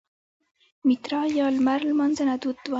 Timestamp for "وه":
2.59-2.69